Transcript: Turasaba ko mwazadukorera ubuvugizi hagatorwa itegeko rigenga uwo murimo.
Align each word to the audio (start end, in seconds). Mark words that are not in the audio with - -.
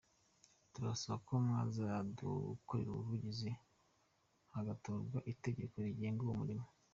Turasaba 0.73 1.15
ko 1.25 1.33
mwazadukorera 1.45 2.89
ubuvugizi 2.91 3.49
hagatorwa 4.53 5.17
itegeko 5.33 5.75
rigenga 5.85 6.21
uwo 6.23 6.35
murimo. 6.41 6.65